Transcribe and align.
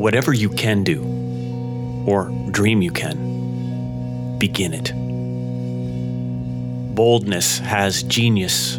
Whatever 0.00 0.32
you 0.32 0.48
can 0.48 0.82
do, 0.82 1.02
or 2.06 2.32
dream 2.52 2.80
you 2.80 2.90
can, 2.90 4.38
begin 4.38 4.72
it. 4.72 4.94
Boldness 6.94 7.58
has 7.58 8.02
genius, 8.04 8.78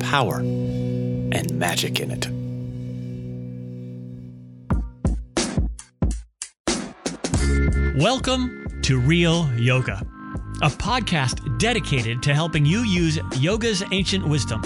power, 0.00 0.40
and 0.40 1.50
magic 1.52 1.98
in 2.00 2.10
it. 2.10 2.28
Welcome 7.96 8.82
to 8.82 9.00
Real 9.00 9.50
Yoga, 9.56 10.06
a 10.60 10.68
podcast 10.68 11.58
dedicated 11.58 12.22
to 12.24 12.34
helping 12.34 12.66
you 12.66 12.80
use 12.80 13.18
yoga's 13.38 13.82
ancient 13.92 14.28
wisdom 14.28 14.60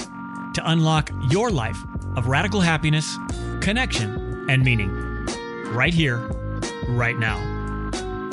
to 0.55 0.63
unlock 0.65 1.13
your 1.31 1.53
life 1.53 1.79
of 2.17 2.27
radical 2.27 2.61
happiness, 2.61 3.17
connection, 3.61 4.49
and 4.51 4.65
meaning. 4.65 5.02
Right 5.73 5.95
here, 5.95 6.19
right 6.89 7.19
now. 7.19 7.39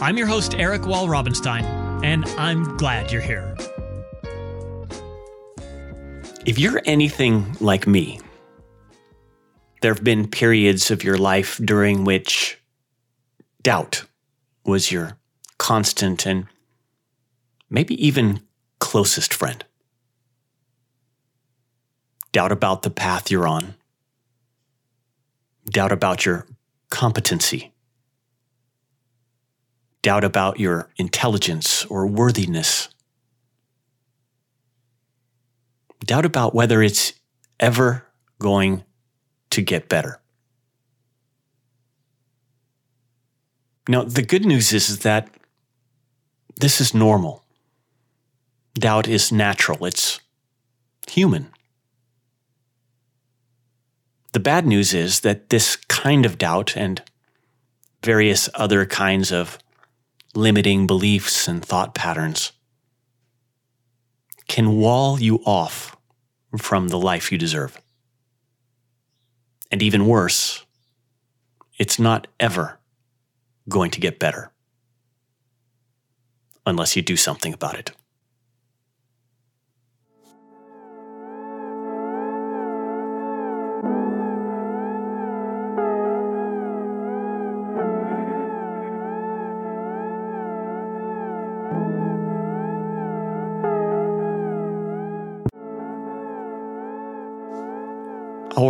I'm 0.01 0.17
your 0.17 0.27
host, 0.27 0.55
Erik 0.55 0.81
Walrabenstein, 0.81 1.63
and 2.03 2.25
I'm 2.37 2.75
glad 2.75 3.13
you're 3.13 3.21
here. 3.21 3.55
If 6.45 6.59
you're 6.59 6.81
anything 6.83 7.55
like 7.61 7.87
me, 7.87 8.19
there 9.81 9.93
have 9.93 10.03
been 10.03 10.27
periods 10.27 10.91
of 10.91 11.01
your 11.01 11.17
life 11.17 11.61
during 11.63 12.03
which 12.03 12.59
doubt 13.63 14.03
was 14.65 14.91
your 14.91 15.17
constant 15.57 16.25
and 16.25 16.45
maybe 17.69 18.05
even 18.05 18.41
closest 18.79 19.33
friend. 19.33 19.63
Doubt 22.33 22.51
about 22.51 22.81
the 22.81 22.89
path 22.89 23.31
you're 23.31 23.47
on, 23.47 23.75
doubt 25.69 25.93
about 25.93 26.25
your 26.25 26.45
competency, 26.89 27.73
doubt 30.01 30.23
about 30.23 30.59
your 30.59 30.89
intelligence 30.97 31.85
or 31.85 32.07
worthiness, 32.07 32.89
doubt 36.05 36.25
about 36.25 36.55
whether 36.55 36.81
it's 36.81 37.13
ever 37.59 38.05
going 38.39 38.83
to 39.49 39.61
get 39.61 39.89
better. 39.89 40.19
Now, 43.87 44.03
the 44.03 44.21
good 44.21 44.45
news 44.45 44.71
is, 44.71 44.99
that 44.99 45.29
this 46.59 46.79
is 46.79 46.93
normal. 46.93 47.43
Doubt 48.75 49.07
is 49.07 49.31
natural, 49.31 49.85
it's 49.85 50.19
human. 51.07 51.51
The 54.31 54.39
bad 54.39 54.65
news 54.67 54.93
is 54.93 55.21
that 55.21 55.49
this 55.49 55.75
kind 55.75 56.25
of 56.25 56.37
doubt 56.37 56.77
and 56.77 57.01
various 58.03 58.47
other 58.53 58.85
kinds 58.85 59.31
of 59.31 59.57
limiting 60.35 60.85
beliefs 60.85 61.47
and 61.47 61.65
thought 61.65 61.95
patterns 61.95 62.51
can 64.47 64.77
wall 64.77 65.19
you 65.19 65.37
off 65.45 65.95
from 66.57 66.87
the 66.89 66.99
life 66.99 67.31
you 67.31 67.37
deserve. 67.37 67.79
And 69.71 69.81
even 69.81 70.07
worse, 70.07 70.65
it's 71.77 71.99
not 71.99 72.27
ever 72.39 72.79
going 73.67 73.91
to 73.91 73.99
get 73.99 74.19
better 74.19 74.51
unless 76.65 76.95
you 76.95 77.01
do 77.01 77.15
something 77.15 77.53
about 77.53 77.77
it. 77.77 77.91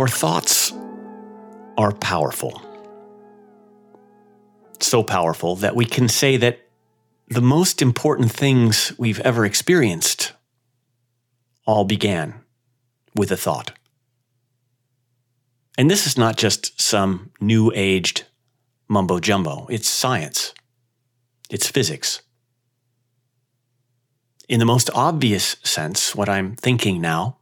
Our 0.00 0.08
thoughts 0.08 0.72
are 1.76 1.92
powerful 1.92 2.62
so 4.82 5.02
powerful 5.02 5.56
that 5.56 5.76
we 5.76 5.84
can 5.84 6.08
say 6.08 6.38
that 6.38 6.60
the 7.28 7.42
most 7.42 7.82
important 7.82 8.32
things 8.32 8.94
we've 8.96 9.20
ever 9.20 9.44
experienced 9.44 10.32
all 11.66 11.84
began 11.84 12.32
with 13.14 13.30
a 13.30 13.36
thought. 13.36 13.72
And 15.76 15.90
this 15.90 16.06
is 16.06 16.16
not 16.16 16.38
just 16.38 16.80
some 16.80 17.30
new 17.38 17.70
aged 17.74 18.24
mumbo 18.88 19.20
jumbo, 19.20 19.66
it's 19.68 19.86
science, 19.86 20.54
it's 21.50 21.68
physics. 21.68 22.22
In 24.48 24.60
the 24.60 24.64
most 24.64 24.88
obvious 24.94 25.56
sense, 25.62 26.14
what 26.14 26.30
I'm 26.30 26.56
thinking 26.56 27.02
now 27.02 27.36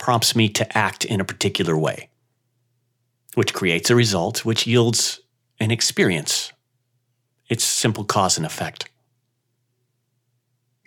prompts 0.00 0.34
me 0.34 0.48
to 0.48 0.76
act 0.76 1.04
in 1.04 1.20
a 1.20 1.24
particular 1.24 1.78
way, 1.78 2.08
which 3.34 3.54
creates 3.54 3.90
a 3.90 3.94
result 3.94 4.44
which 4.44 4.66
yields 4.66 5.20
an 5.60 5.70
experience. 5.70 6.52
It's 7.48 7.62
simple 7.62 8.04
cause 8.04 8.36
and 8.36 8.46
effect. 8.46 8.88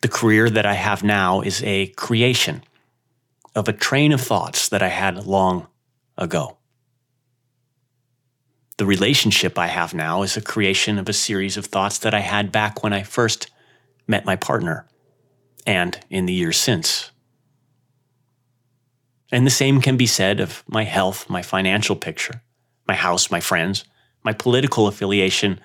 The 0.01 0.09
career 0.09 0.49
that 0.49 0.65
I 0.65 0.73
have 0.73 1.03
now 1.03 1.39
is 1.39 1.63
a 1.63 1.87
creation 1.87 2.63
of 3.55 3.69
a 3.69 3.73
train 3.73 4.11
of 4.11 4.19
thoughts 4.19 4.67
that 4.67 4.81
I 4.81 4.89
had 4.89 5.25
long 5.25 5.67
ago. 6.17 6.57
The 8.77 8.85
relationship 8.85 9.57
I 9.59 9.67
have 9.67 9.93
now 9.93 10.23
is 10.23 10.35
a 10.35 10.41
creation 10.41 10.97
of 10.97 11.07
a 11.07 11.13
series 11.13 11.55
of 11.55 11.67
thoughts 11.67 11.99
that 11.99 12.13
I 12.13 12.19
had 12.19 12.51
back 12.51 12.83
when 12.83 12.91
I 12.91 13.03
first 13.03 13.51
met 14.07 14.25
my 14.25 14.35
partner 14.35 14.87
and 15.65 15.97
in 16.09 16.25
the 16.25 16.33
years 16.33 16.57
since. 16.57 17.12
And 19.33 19.47
the 19.47 19.51
same 19.51 19.81
can 19.81 19.97
be 19.97 20.05
said 20.05 20.39
of 20.39 20.63
my 20.67 20.83
health, 20.83 21.27
my 21.27 21.41
financial 21.41 21.95
picture, 21.95 22.43
my 22.87 22.93
house, 22.93 23.31
my 23.31 23.39
friends, 23.39 23.83
my 24.23 24.31
political 24.31 24.85
affiliation, 24.85 25.59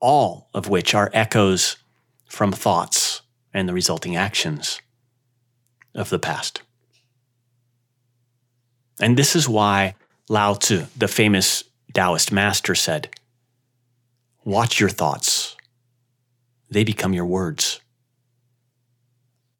all 0.00 0.50
of 0.52 0.68
which 0.68 0.94
are 0.94 1.10
echoes 1.14 1.78
from 2.26 2.52
thoughts 2.52 3.22
and 3.54 3.66
the 3.66 3.72
resulting 3.72 4.16
actions 4.16 4.82
of 5.94 6.10
the 6.10 6.18
past. 6.18 6.60
And 9.00 9.16
this 9.16 9.34
is 9.34 9.48
why 9.48 9.94
Lao 10.28 10.52
Tzu, 10.52 10.84
the 10.94 11.08
famous 11.08 11.64
Taoist 11.94 12.30
master, 12.30 12.74
said, 12.74 13.08
Watch 14.44 14.78
your 14.78 14.90
thoughts, 14.90 15.56
they 16.68 16.84
become 16.84 17.14
your 17.14 17.24
words. 17.24 17.80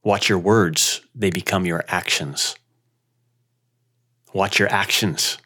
Watch 0.04 0.28
your 0.28 0.38
words, 0.38 1.00
they 1.14 1.30
become 1.30 1.64
your 1.64 1.86
actions. 1.88 2.54
Watch 4.36 4.58
your 4.58 4.70
actions, 4.70 5.38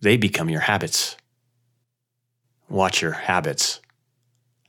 they 0.00 0.16
become 0.16 0.48
your 0.48 0.62
habits. 0.62 1.18
Watch 2.70 3.02
your 3.02 3.12
habits. 3.12 3.80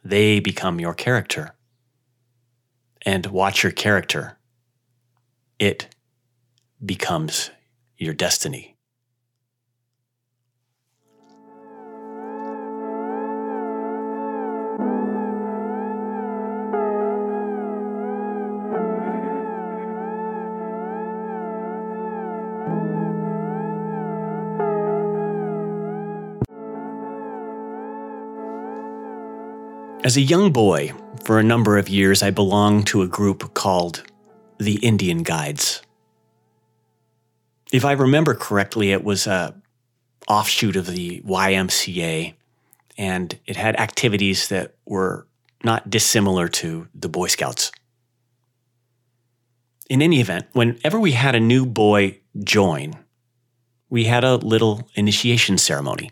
They 0.03 0.41
become 0.41 0.77
your 0.81 0.93
character. 0.93 1.55
And 3.05 3.27
watch 3.27 3.63
your 3.63 3.71
character. 3.71 4.37
It 5.57 5.95
becomes 6.85 7.49
your 7.97 8.13
destiny. 8.13 8.75
As 30.01 30.15
a 30.15 30.21
young 30.21 30.53
boy, 30.53 30.93
for 31.25 31.39
a 31.39 31.43
number 31.43 31.77
of 31.77 31.89
years, 31.89 32.23
I 32.23 32.31
belonged 32.31 32.87
to 32.87 33.01
a 33.01 33.07
group 33.07 33.53
called 33.53 34.03
the 34.57 34.75
Indian 34.75 35.23
Guides. 35.23 35.81
If 37.73 37.83
I 37.83 37.91
remember 37.91 38.33
correctly, 38.33 38.93
it 38.93 39.03
was 39.03 39.27
a 39.27 39.53
offshoot 40.25 40.77
of 40.77 40.87
the 40.87 41.21
YMCA, 41.25 42.33
and 42.97 43.39
it 43.45 43.57
had 43.57 43.75
activities 43.77 44.47
that 44.47 44.75
were 44.85 45.27
not 45.65 45.89
dissimilar 45.89 46.47
to 46.47 46.87
the 46.95 47.09
Boy 47.09 47.27
Scouts. 47.27 47.69
In 49.89 50.01
any 50.01 50.21
event, 50.21 50.47
whenever 50.53 50.97
we 50.97 51.11
had 51.11 51.35
a 51.35 51.41
new 51.41 51.65
boy 51.65 52.19
join, 52.41 52.93
we 53.89 54.05
had 54.05 54.23
a 54.23 54.37
little 54.37 54.87
initiation 54.95 55.57
ceremony. 55.57 56.11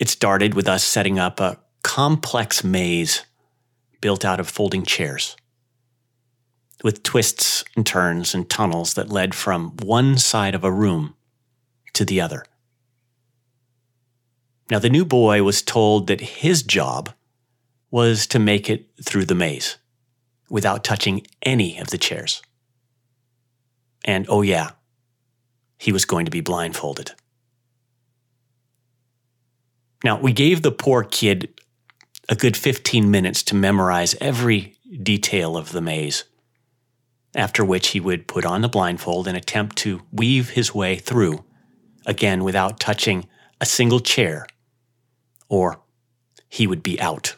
It 0.00 0.08
started 0.08 0.54
with 0.54 0.68
us 0.68 0.84
setting 0.84 1.18
up 1.18 1.40
a 1.40 1.58
complex 1.82 2.62
maze 2.64 3.24
built 4.00 4.24
out 4.24 4.40
of 4.40 4.48
folding 4.48 4.84
chairs, 4.84 5.36
with 6.82 7.02
twists 7.02 7.64
and 7.76 7.86
turns 7.86 8.34
and 8.34 8.48
tunnels 8.48 8.94
that 8.94 9.10
led 9.10 9.34
from 9.34 9.76
one 9.82 10.16
side 10.18 10.54
of 10.54 10.64
a 10.64 10.72
room 10.72 11.14
to 11.92 12.04
the 12.04 12.20
other. 12.20 12.44
Now, 14.70 14.78
the 14.78 14.90
new 14.90 15.04
boy 15.04 15.42
was 15.42 15.62
told 15.62 16.06
that 16.06 16.20
his 16.20 16.62
job 16.62 17.10
was 17.90 18.26
to 18.28 18.38
make 18.38 18.70
it 18.70 18.88
through 19.04 19.24
the 19.24 19.34
maze 19.34 19.76
without 20.48 20.84
touching 20.84 21.26
any 21.42 21.78
of 21.78 21.88
the 21.88 21.98
chairs. 21.98 22.40
And 24.04 24.26
oh, 24.28 24.42
yeah, 24.42 24.70
he 25.78 25.92
was 25.92 26.04
going 26.04 26.24
to 26.24 26.30
be 26.30 26.40
blindfolded. 26.40 27.12
Now, 30.04 30.20
we 30.20 30.32
gave 30.32 30.62
the 30.62 30.72
poor 30.72 31.02
kid 31.04 31.60
a 32.30 32.36
good 32.36 32.56
15 32.56 33.10
minutes 33.10 33.42
to 33.42 33.56
memorize 33.56 34.14
every 34.20 34.76
detail 35.02 35.56
of 35.56 35.72
the 35.72 35.80
maze, 35.80 36.24
after 37.34 37.64
which 37.64 37.88
he 37.88 37.98
would 37.98 38.28
put 38.28 38.46
on 38.46 38.62
the 38.62 38.68
blindfold 38.68 39.26
and 39.26 39.36
attempt 39.36 39.74
to 39.76 40.02
weave 40.12 40.50
his 40.50 40.72
way 40.72 40.94
through, 40.94 41.44
again 42.06 42.44
without 42.44 42.78
touching 42.78 43.26
a 43.60 43.66
single 43.66 43.98
chair, 43.98 44.46
or 45.48 45.80
he 46.48 46.68
would 46.68 46.84
be 46.84 47.00
out. 47.00 47.34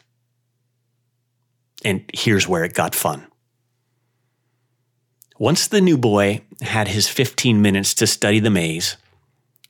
And 1.83 2.03
here's 2.13 2.47
where 2.47 2.63
it 2.63 2.75
got 2.75 2.93
fun. 2.93 3.25
Once 5.39 5.67
the 5.67 5.81
new 5.81 5.97
boy 5.97 6.41
had 6.61 6.87
his 6.87 7.09
15 7.09 7.59
minutes 7.59 7.95
to 7.95 8.05
study 8.05 8.39
the 8.39 8.51
maze, 8.51 8.95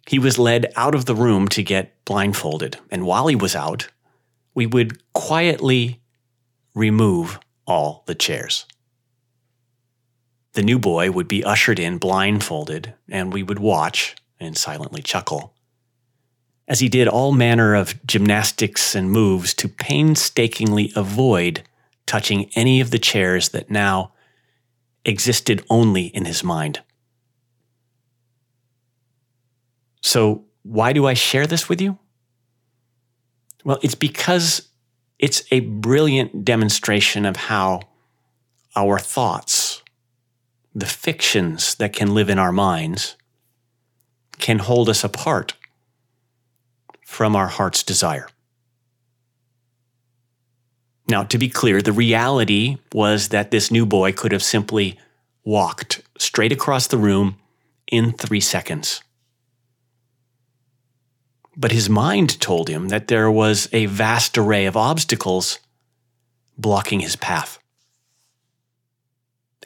he 0.06 0.20
was 0.20 0.38
led 0.38 0.72
out 0.76 0.94
of 0.94 1.06
the 1.06 1.16
room 1.16 1.48
to 1.48 1.64
get 1.64 2.04
blindfolded. 2.04 2.78
And 2.92 3.06
while 3.06 3.28
he 3.28 3.38
was 3.38 3.56
out, 3.56 3.88
we 4.54 4.66
would 4.66 5.02
quietly 5.14 6.02
remove 6.76 7.40
all 7.66 8.04
the 8.06 8.16
chairs. 8.16 8.66
The 10.54 10.64
new 10.64 10.78
boy 10.78 11.12
would 11.12 11.28
be 11.28 11.44
ushered 11.44 11.80
in 11.80 11.98
blindfolded, 11.98 12.94
and 13.10 13.34
we 13.34 13.42
would 13.44 13.60
watch 13.60 14.16
and 14.40 14.58
silently 14.58 15.02
chuckle 15.02 15.54
as 16.68 16.80
he 16.80 16.90
did 16.90 17.08
all 17.08 17.32
manner 17.32 17.76
of 17.76 18.06
gymnastics 18.06 18.96
and 18.96 19.12
moves 19.12 19.54
to 19.54 19.68
painstakingly 19.68 20.92
avoid 20.96 21.64
touching 22.06 22.50
any 22.56 22.80
of 22.80 22.92
the 22.92 23.00
chairs 23.00 23.50
that 23.50 23.70
now 23.70 24.14
existed 25.06 25.64
only 25.70 26.06
in 26.08 26.26
his 26.26 26.44
mind. 26.44 26.82
So, 30.02 30.46
why 30.64 30.94
do 30.94 31.06
I 31.06 31.14
share 31.14 31.48
this 31.48 31.68
with 31.68 31.82
you? 31.82 31.98
Well, 33.64 33.80
it's 33.82 33.96
because 33.96 34.70
it's 35.20 35.44
a 35.52 35.62
brilliant 35.62 36.44
demonstration 36.44 37.26
of 37.26 37.36
how 37.36 37.82
our 38.76 39.00
thoughts, 39.00 39.82
the 40.76 40.86
fictions 40.86 41.76
that 41.76 41.94
can 41.94 42.14
live 42.14 42.30
in 42.30 42.40
our 42.40 42.52
minds, 42.52 43.16
can 44.40 44.60
hold 44.60 44.90
us 44.90 45.04
apart 45.04 45.54
from 47.06 47.36
our 47.36 47.48
heart's 47.48 47.84
desire. 47.84 48.28
Now, 51.08 51.24
to 51.24 51.38
be 51.38 51.50
clear, 51.50 51.82
the 51.82 51.92
reality 51.92 52.78
was 52.94 53.30
that 53.30 53.52
this 53.52 53.70
new 53.70 53.86
boy 53.86 54.14
could 54.14 54.32
have 54.32 54.44
simply 54.44 54.98
walked 55.44 56.02
straight 56.18 56.52
across 56.52 56.88
the 56.88 56.98
room 56.98 57.38
in 57.88 58.14
three 58.14 58.40
seconds. 58.40 59.04
But 61.56 61.72
his 61.72 61.90
mind 61.90 62.40
told 62.40 62.68
him 62.70 62.90
that 62.90 63.08
there 63.08 63.30
was 63.30 63.70
a 63.72 63.86
vast 63.86 64.38
array 64.38 64.66
of 64.66 64.76
obstacles 64.76 65.60
blocking 66.58 67.00
his 67.00 67.16
path. 67.16 67.60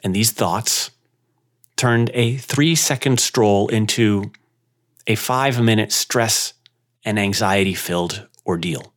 And 0.04 0.14
these 0.14 0.30
thoughts 0.30 0.90
turned 1.76 2.10
a 2.12 2.36
three 2.36 2.74
second 2.74 3.20
stroll 3.20 3.68
into 3.68 4.30
a 5.06 5.14
five 5.14 5.60
minute 5.60 5.92
stress 5.92 6.52
and 7.04 7.18
anxiety 7.18 7.74
filled 7.74 8.28
ordeal. 8.46 8.92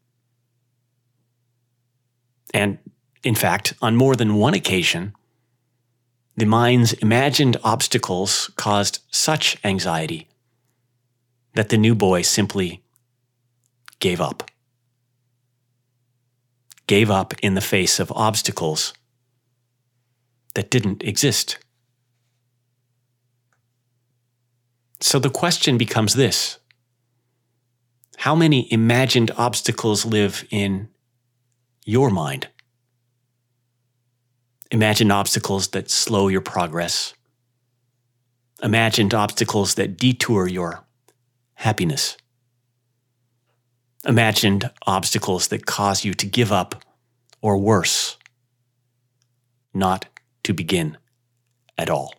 And 2.54 2.80
in 3.24 3.36
fact, 3.36 3.74
on 3.82 3.96
more 3.96 4.16
than 4.16 4.36
one 4.36 4.54
occasion, 4.54 5.14
the 6.36 6.46
mind's 6.46 6.94
imagined 6.94 7.58
obstacles 7.64 8.52
caused 8.56 9.00
such 9.12 9.58
anxiety 9.64 10.28
that 11.54 11.70
the 11.70 11.78
new 11.78 11.94
boy 11.94 12.22
simply 12.22 12.81
gave 14.02 14.20
up. 14.20 14.52
Gave 16.88 17.10
up 17.10 17.34
in 17.42 17.54
the 17.54 17.62
face 17.62 18.02
of 18.02 18.12
obstacles 18.12 18.94
that 20.56 20.70
didn't 20.70 21.04
exist. 21.04 21.58
So 25.00 25.18
the 25.20 25.30
question 25.30 25.78
becomes 25.78 26.16
this 26.16 26.60
How 28.18 28.36
many 28.36 28.72
imagined 28.74 29.32
obstacles 29.38 30.06
live 30.06 30.46
in 30.52 30.90
your 31.86 32.10
mind? 32.10 32.50
Imagine 34.70 35.12
obstacles 35.12 35.70
that 35.70 35.90
slow 35.90 36.28
your 36.28 36.42
progress. 36.42 37.14
Imagined 38.64 39.14
obstacles 39.14 39.76
that 39.76 39.98
detour 39.98 40.48
your 40.48 40.86
happiness. 41.56 42.18
Imagined 44.06 44.70
obstacles 44.88 45.50
that 45.50 45.66
cause 45.66 46.04
you 46.04 46.14
to 46.16 46.26
give 46.26 46.52
up, 46.52 46.84
or 47.42 47.58
worse, 47.58 48.18
not 49.74 50.06
to 50.44 50.54
begin 50.54 50.98
at 51.78 51.90
all. 51.90 52.14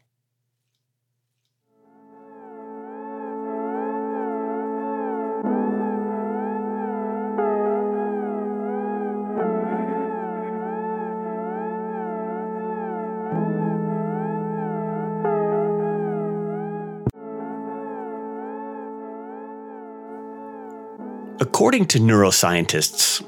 According 21.62 21.86
to 21.86 22.00
neuroscientists, 22.00 23.24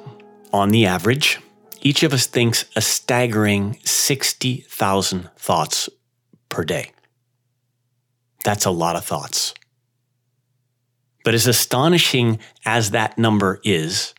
on 0.52 0.70
the 0.70 0.86
average, 0.86 1.38
each 1.82 2.02
of 2.02 2.12
us 2.12 2.26
thinks 2.26 2.64
a 2.74 2.80
staggering 2.80 3.78
60,000 3.84 5.30
thoughts 5.36 5.88
per 6.48 6.64
day. 6.64 6.90
That's 8.42 8.64
a 8.64 8.72
lot 8.72 8.96
of 8.96 9.04
thoughts. 9.04 9.54
But 11.22 11.34
as 11.34 11.46
astonishing 11.46 12.40
as 12.66 12.90
that 12.90 13.16
number 13.18 13.60
is, 13.62 14.14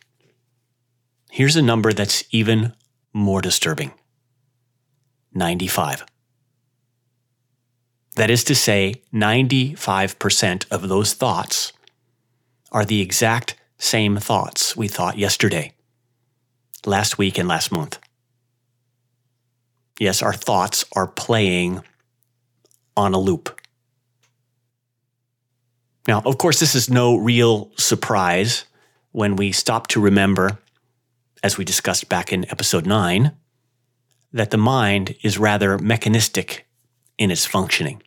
here's 1.30 1.56
a 1.56 1.60
number 1.60 1.92
that's 1.92 2.24
even 2.30 2.72
more 3.12 3.42
disturbing 3.42 3.92
95. 5.34 6.06
That 8.14 8.30
is 8.30 8.44
to 8.44 8.54
say, 8.54 9.02
95% 9.12 10.64
of 10.70 10.88
those 10.88 11.12
thoughts 11.12 11.74
are 12.72 12.86
the 12.86 13.02
exact 13.02 13.55
same 13.78 14.16
thoughts 14.16 14.76
we 14.76 14.88
thought 14.88 15.18
yesterday, 15.18 15.72
last 16.84 17.18
week, 17.18 17.38
and 17.38 17.48
last 17.48 17.70
month. 17.70 17.98
Yes, 19.98 20.22
our 20.22 20.32
thoughts 20.32 20.84
are 20.94 21.06
playing 21.06 21.82
on 22.96 23.14
a 23.14 23.18
loop. 23.18 23.60
Now, 26.08 26.22
of 26.24 26.38
course, 26.38 26.60
this 26.60 26.74
is 26.74 26.88
no 26.88 27.16
real 27.16 27.70
surprise 27.76 28.64
when 29.12 29.36
we 29.36 29.52
stop 29.52 29.86
to 29.88 30.00
remember, 30.00 30.58
as 31.42 31.58
we 31.58 31.64
discussed 31.64 32.08
back 32.08 32.32
in 32.32 32.48
episode 32.50 32.86
9, 32.86 33.32
that 34.32 34.50
the 34.50 34.58
mind 34.58 35.16
is 35.22 35.38
rather 35.38 35.78
mechanistic 35.78 36.66
in 37.18 37.30
its 37.30 37.46
functioning. 37.46 38.02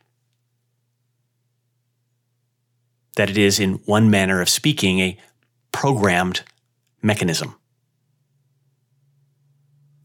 That 3.16 3.28
it 3.28 3.36
is, 3.36 3.58
in 3.58 3.74
one 3.84 4.08
manner 4.08 4.40
of 4.40 4.48
speaking, 4.48 5.00
a 5.00 5.18
programmed 5.72 6.42
mechanism. 7.02 7.56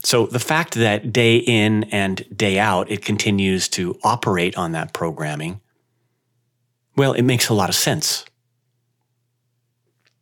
So 0.04 0.28
the 0.28 0.40
fact 0.40 0.76
that 0.76 1.12
day 1.12 1.38
in 1.38 1.86
and 1.86 2.24
day 2.36 2.60
out 2.60 2.92
it 2.92 3.04
continues 3.04 3.68
to 3.70 3.98
operate 4.04 4.56
on 4.58 4.72
that 4.74 4.94
programming, 4.94 5.62
well, 6.96 7.14
it 7.14 7.24
makes 7.24 7.50
a 7.50 7.54
lot 7.54 7.70
of 7.70 7.76
sense. 7.76 8.24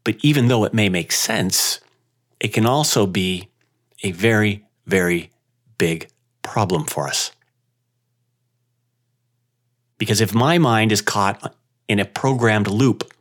But 0.03 0.15
even 0.21 0.47
though 0.47 0.63
it 0.63 0.73
may 0.73 0.89
make 0.89 1.11
sense, 1.11 1.79
it 2.39 2.49
can 2.49 2.65
also 2.65 3.05
be 3.05 3.49
a 4.03 4.11
very, 4.11 4.65
very 4.85 5.31
big 5.77 6.09
problem 6.41 6.85
for 6.85 7.07
us. 7.07 7.31
Because 9.97 10.19
if 10.19 10.33
my 10.33 10.57
mind 10.57 10.91
is 10.91 11.01
caught 11.01 11.55
in 11.87 11.99
a 11.99 12.05
programmed 12.05 12.67
loop 12.67 13.12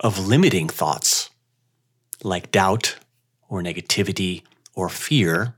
of 0.00 0.26
limiting 0.26 0.68
thoughts 0.68 1.30
like 2.22 2.50
doubt 2.50 2.96
or 3.48 3.62
negativity 3.62 4.42
or 4.74 4.88
fear, 4.88 5.54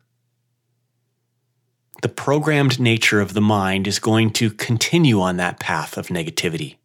the 2.03 2.09
programmed 2.09 2.79
nature 2.79 3.21
of 3.21 3.35
the 3.35 3.41
mind 3.41 3.87
is 3.87 3.99
going 3.99 4.31
to 4.31 4.51
continue 4.51 5.21
on 5.21 5.37
that 5.37 5.59
path 5.59 5.97
of 5.97 6.09
negativity, 6.09 6.77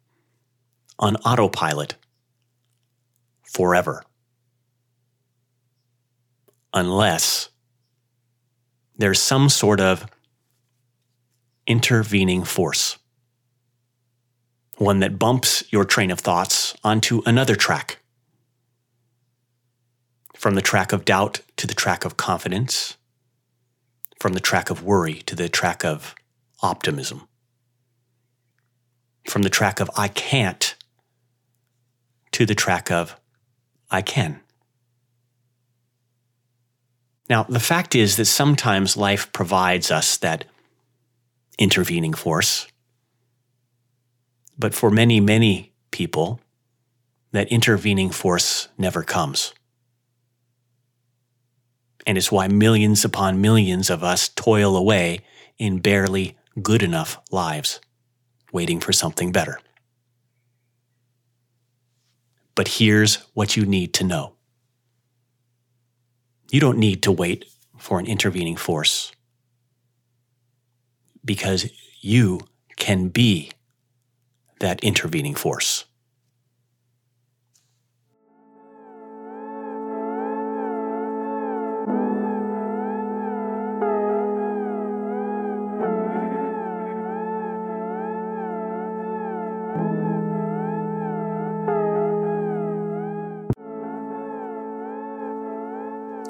on 0.98 1.16
autopilot, 1.16 1.94
forever. 3.42 4.02
unless 6.74 7.48
there's 8.98 9.20
some 9.20 9.48
sort 9.48 9.80
of 9.80 10.06
intervening 11.66 12.44
force, 12.44 12.98
one 14.76 15.00
that 15.00 15.18
bumps 15.18 15.64
your 15.70 15.84
train 15.84 16.10
of 16.10 16.20
thoughts 16.20 16.76
onto 16.82 17.22
another 17.26 17.54
track. 17.54 17.98
From 20.34 20.54
the 20.54 20.62
track 20.62 20.92
of 20.92 21.04
doubt 21.04 21.40
to 21.56 21.66
the 21.66 21.74
track 21.74 22.04
of 22.04 22.16
confidence, 22.16 22.96
from 24.20 24.32
the 24.32 24.40
track 24.40 24.70
of 24.70 24.82
worry 24.82 25.14
to 25.22 25.36
the 25.36 25.48
track 25.48 25.84
of 25.84 26.14
optimism, 26.62 27.28
from 29.28 29.42
the 29.42 29.50
track 29.50 29.80
of 29.80 29.90
I 29.96 30.08
can't 30.08 30.74
to 32.32 32.44
the 32.44 32.54
track 32.54 32.90
of 32.90 33.16
I 33.90 34.02
can. 34.02 34.40
Now, 37.30 37.44
the 37.44 37.60
fact 37.60 37.94
is 37.94 38.16
that 38.16 38.26
sometimes 38.26 38.96
life 38.96 39.32
provides 39.32 39.90
us 39.90 40.18
that 40.18 40.44
intervening 41.58 42.12
force. 42.12 42.66
But 44.58 44.74
for 44.74 44.90
many, 44.90 45.20
many 45.20 45.72
people, 45.90 46.40
that 47.32 47.48
intervening 47.48 48.10
force 48.10 48.68
never 48.78 49.02
comes. 49.02 49.52
And 52.06 52.16
it's 52.16 52.30
why 52.30 52.46
millions 52.46 53.04
upon 53.04 53.40
millions 53.40 53.90
of 53.90 54.04
us 54.04 54.28
toil 54.28 54.76
away 54.76 55.20
in 55.58 55.78
barely 55.78 56.36
good 56.62 56.82
enough 56.82 57.20
lives, 57.32 57.80
waiting 58.52 58.78
for 58.78 58.92
something 58.92 59.32
better. 59.32 59.58
But 62.54 62.68
here's 62.68 63.16
what 63.34 63.56
you 63.56 63.66
need 63.66 63.94
to 63.94 64.04
know 64.04 64.34
you 66.52 66.60
don't 66.60 66.78
need 66.78 67.02
to 67.02 67.10
wait 67.10 67.46
for 67.78 67.98
an 67.98 68.06
intervening 68.06 68.54
force 68.54 69.10
because 71.24 71.68
you 72.00 72.40
can 72.76 73.08
be 73.08 73.50
that 74.64 74.82
intervening 74.82 75.34
force. 75.34 75.84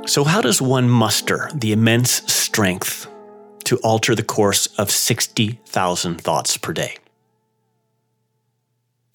So, 0.07 0.25
how 0.25 0.41
does 0.41 0.61
one 0.61 0.91
muster 0.91 1.51
the 1.55 1.73
immense 1.73 2.11
strength 2.33 3.09
to 3.65 3.77
alter 3.79 4.15
the 4.15 4.23
course 4.23 4.67
of 4.79 4.91
60,000 4.91 6.21
thoughts 6.21 6.57
per 6.57 6.73
day? 6.73 6.99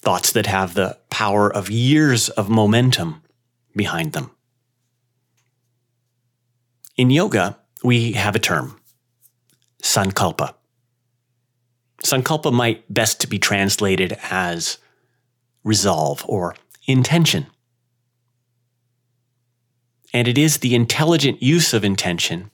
Thoughts 0.01 0.31
that 0.31 0.45
have 0.45 0.73
the 0.73 0.97
power 1.09 1.51
of 1.51 1.69
years 1.69 2.29
of 2.29 2.49
momentum 2.49 3.21
behind 3.75 4.13
them. 4.13 4.31
In 6.95 7.09
yoga, 7.09 7.57
we 7.83 8.13
have 8.13 8.35
a 8.35 8.39
term, 8.39 8.79
sankalpa. 9.81 10.53
Sankalpa 12.03 12.51
might 12.51 12.91
best 12.93 13.29
be 13.29 13.39
translated 13.39 14.17
as 14.29 14.77
resolve 15.63 16.23
or 16.27 16.55
intention. 16.87 17.47
And 20.13 20.27
it 20.27 20.37
is 20.37 20.57
the 20.57 20.75
intelligent 20.75 21.41
use 21.43 21.73
of 21.73 21.83
intention 21.83 22.51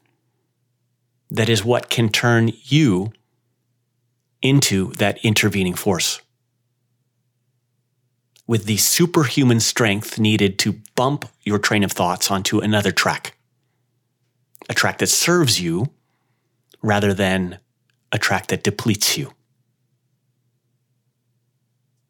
that 1.29 1.49
is 1.49 1.63
what 1.63 1.89
can 1.89 2.09
turn 2.09 2.51
you 2.63 3.13
into 4.41 4.91
that 4.93 5.23
intervening 5.23 5.73
force. 5.73 6.21
With 8.47 8.65
the 8.65 8.77
superhuman 8.77 9.59
strength 9.59 10.19
needed 10.19 10.59
to 10.59 10.81
bump 10.95 11.25
your 11.43 11.57
train 11.57 11.83
of 11.83 11.91
thoughts 11.91 12.29
onto 12.29 12.59
another 12.59 12.91
track, 12.91 13.35
a 14.69 14.73
track 14.73 14.99
that 14.99 15.07
serves 15.07 15.59
you 15.59 15.89
rather 16.81 17.13
than 17.13 17.59
a 18.11 18.19
track 18.19 18.47
that 18.47 18.63
depletes 18.63 19.17
you. 19.17 19.31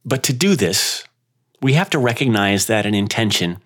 But 0.04 0.24
to 0.24 0.34
do 0.34 0.56
this, 0.56 1.06
we 1.62 1.74
have 1.74 1.90
to 1.92 2.00
recognize 2.00 2.68
that 2.68 2.86
an 2.86 2.94
intention 2.94 3.58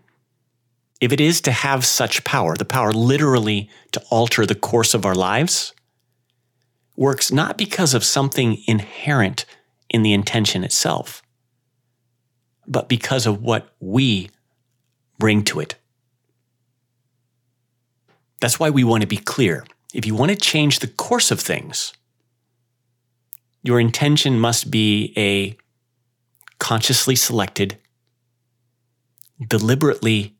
if 0.99 1.13
it 1.13 1.21
is 1.21 1.41
to 1.41 1.51
have 1.51 1.85
such 1.85 2.23
power, 2.23 2.55
the 2.55 2.65
power 2.65 2.91
literally 2.91 3.69
to 3.93 4.03
alter 4.09 4.45
the 4.45 4.55
course 4.55 4.93
of 4.93 5.05
our 5.05 5.15
lives, 5.15 5.73
works 6.95 7.31
not 7.31 7.57
because 7.57 7.93
of 7.93 8.03
something 8.03 8.61
inherent 8.67 9.45
in 9.89 10.03
the 10.03 10.13
intention 10.13 10.63
itself, 10.63 11.21
but 12.69 12.87
because 12.87 13.25
of 13.25 13.41
what 13.41 13.73
we 13.79 14.29
bring 15.17 15.43
to 15.43 15.59
it. 15.59 15.75
That's 18.39 18.59
why 18.59 18.69
we 18.69 18.85
want 18.85 19.01
to 19.01 19.07
be 19.07 19.17
clear. 19.17 19.65
If 19.93 20.05
you 20.05 20.15
want 20.15 20.31
to 20.31 20.37
change 20.37 20.79
the 20.79 20.87
course 20.87 21.31
of 21.31 21.41
things, 21.41 21.93
your 23.63 23.79
intention 23.79 24.39
must 24.39 24.71
be 24.71 25.13
a 25.17 25.57
consciously 26.59 27.15
selected, 27.15 27.77
deliberately 29.45 30.35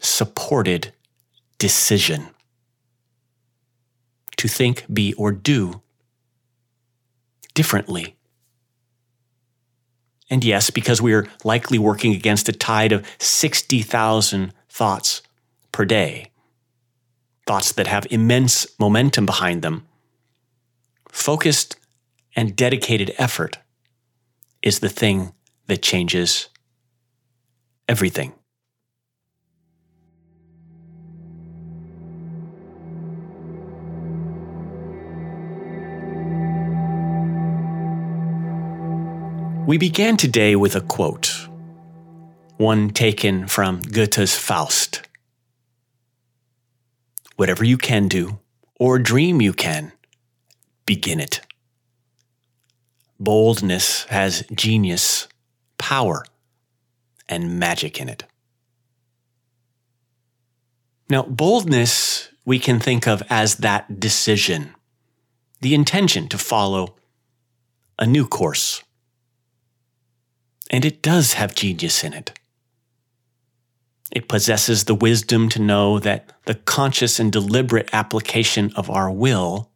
supported 0.00 0.92
decision 1.58 2.28
to 4.36 4.48
think, 4.48 4.86
be, 4.92 5.12
or 5.14 5.32
do 5.32 5.82
differently. 7.54 8.17
And 10.30 10.44
yes, 10.44 10.70
because 10.70 11.00
we're 11.00 11.28
likely 11.42 11.78
working 11.78 12.14
against 12.14 12.48
a 12.48 12.52
tide 12.52 12.92
of 12.92 13.06
60,000 13.18 14.52
thoughts 14.68 15.22
per 15.72 15.84
day, 15.84 16.30
thoughts 17.46 17.72
that 17.72 17.86
have 17.86 18.06
immense 18.10 18.66
momentum 18.78 19.24
behind 19.24 19.62
them, 19.62 19.86
focused 21.08 21.76
and 22.36 22.54
dedicated 22.54 23.14
effort 23.18 23.58
is 24.62 24.80
the 24.80 24.88
thing 24.88 25.32
that 25.66 25.82
changes 25.82 26.48
everything. 27.88 28.32
We 39.68 39.76
began 39.76 40.16
today 40.16 40.56
with 40.56 40.74
a 40.76 40.80
quote, 40.80 41.46
one 42.56 42.88
taken 42.88 43.46
from 43.46 43.82
Goethe's 43.82 44.34
Faust. 44.34 45.02
Whatever 47.36 47.64
you 47.64 47.76
can 47.76 48.08
do, 48.08 48.38
or 48.80 48.98
dream 48.98 49.42
you 49.42 49.52
can, 49.52 49.92
begin 50.86 51.20
it. 51.20 51.42
Boldness 53.20 54.04
has 54.04 54.42
genius, 54.54 55.28
power, 55.76 56.24
and 57.28 57.60
magic 57.60 58.00
in 58.00 58.08
it. 58.08 58.24
Now, 61.10 61.24
boldness 61.24 62.30
we 62.46 62.58
can 62.58 62.80
think 62.80 63.06
of 63.06 63.22
as 63.28 63.56
that 63.56 64.00
decision, 64.00 64.74
the 65.60 65.74
intention 65.74 66.26
to 66.28 66.38
follow 66.38 66.96
a 67.98 68.06
new 68.06 68.26
course 68.26 68.82
and 70.70 70.84
it 70.84 71.02
does 71.02 71.34
have 71.34 71.54
genius 71.54 72.04
in 72.04 72.12
it. 72.12 72.38
It 74.10 74.28
possesses 74.28 74.84
the 74.84 74.94
wisdom 74.94 75.48
to 75.50 75.60
know 75.60 75.98
that 75.98 76.30
the 76.46 76.54
conscious 76.54 77.20
and 77.20 77.30
deliberate 77.30 77.90
application 77.92 78.72
of 78.74 78.88
our 78.88 79.10
will 79.10 79.70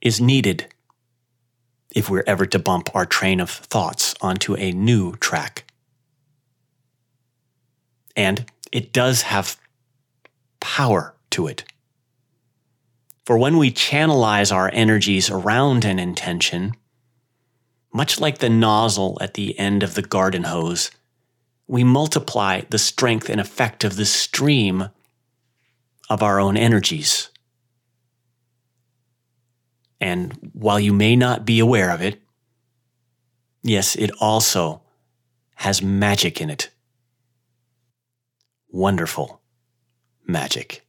is 0.00 0.20
needed 0.20 0.72
if 1.94 2.08
we're 2.08 2.24
ever 2.26 2.46
to 2.46 2.58
bump 2.58 2.88
our 2.94 3.04
train 3.04 3.40
of 3.40 3.50
thoughts 3.50 4.14
onto 4.20 4.54
a 4.56 4.70
new 4.70 5.16
track. 5.16 5.64
And 8.16 8.46
it 8.70 8.92
does 8.92 9.22
have 9.22 9.56
power 10.60 11.14
to 11.30 11.46
it. 11.48 11.64
For 13.24 13.36
when 13.38 13.58
we 13.58 13.72
channelize 13.72 14.54
our 14.54 14.70
energies 14.72 15.30
around 15.30 15.84
an 15.84 15.98
intention, 15.98 16.74
much 17.92 18.20
like 18.20 18.38
the 18.38 18.48
nozzle 18.48 19.18
at 19.20 19.34
the 19.34 19.58
end 19.58 19.82
of 19.82 19.94
the 19.94 20.02
garden 20.02 20.44
hose, 20.44 20.90
we 21.66 21.84
multiply 21.84 22.62
the 22.70 22.78
strength 22.78 23.28
and 23.28 23.40
effect 23.40 23.84
of 23.84 23.96
the 23.96 24.04
stream 24.04 24.88
of 26.08 26.22
our 26.22 26.40
own 26.40 26.56
energies. 26.56 27.30
And 30.00 30.50
while 30.52 30.80
you 30.80 30.92
may 30.92 31.14
not 31.14 31.44
be 31.44 31.60
aware 31.60 31.90
of 31.90 32.00
it, 32.00 32.20
yes, 33.62 33.94
it 33.96 34.10
also 34.20 34.82
has 35.56 35.82
magic 35.82 36.40
in 36.40 36.50
it. 36.50 36.70
Wonderful, 38.70 39.40
magic. 40.26 40.86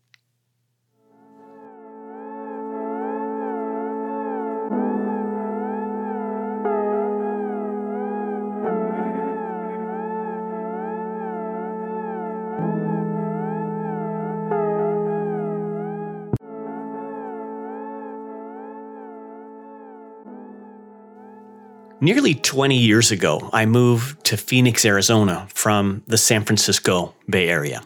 Nearly 22.03 22.33
20 22.33 22.75
years 22.75 23.11
ago, 23.11 23.47
I 23.53 23.67
moved 23.67 24.25
to 24.25 24.35
Phoenix, 24.35 24.83
Arizona 24.85 25.47
from 25.53 26.01
the 26.07 26.17
San 26.17 26.43
Francisco 26.43 27.13
Bay 27.29 27.47
Area. 27.47 27.83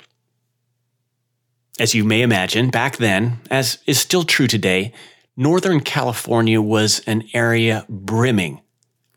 As 1.81 1.93
you 1.93 2.05
may 2.05 2.21
imagine, 2.21 2.69
back 2.69 2.95
then, 2.95 3.41
as 3.51 3.77
is 3.85 3.99
still 3.99 4.23
true 4.23 4.47
today, 4.47 4.93
Northern 5.35 5.81
California 5.81 6.61
was 6.61 7.01
an 7.05 7.23
area 7.33 7.85
brimming 7.89 8.61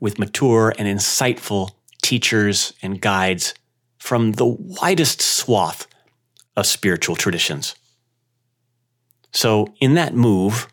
with 0.01 0.19
mature 0.19 0.75
and 0.77 0.89
insightful 0.89 1.71
teachers 2.03 2.73
and 2.83 3.01
guides 3.01 3.55
from 3.99 4.33
the 4.33 4.47
widest 4.47 5.23
swath 5.23 5.87
of 6.57 6.67
spiritual 6.67 7.15
traditions. 7.15 7.77
So, 9.31 9.73
in 9.81 9.95
that 9.95 10.17
move, 10.17 10.67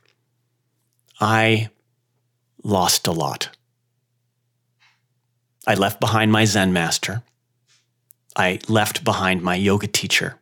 I 1.22 1.70
lost 2.64 3.06
a 3.06 3.12
lot. 3.12 3.56
I 5.68 5.74
left 5.74 6.00
behind 6.00 6.32
my 6.32 6.46
Zen 6.46 6.74
master. 6.74 7.24
I 8.36 8.60
left 8.68 9.04
behind 9.04 9.42
my 9.42 9.56
yoga 9.56 9.88
teacher. 9.88 10.40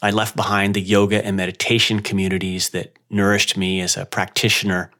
I 0.00 0.10
left 0.10 0.36
behind 0.36 0.74
the 0.74 0.80
yoga 0.80 1.24
and 1.24 1.36
meditation 1.36 2.00
communities 2.00 2.70
that 2.70 2.96
nourished 3.10 3.56
me 3.56 3.80
as 3.80 3.96
a 3.96 4.06
practitioner 4.06 4.90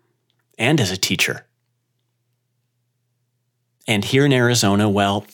and 0.58 0.80
as 0.80 0.90
a 0.90 0.96
teacher. 0.96 1.46
And 3.86 4.04
here 4.04 4.26
in 4.26 4.32
Arizona, 4.32 4.88
well, 4.88 5.24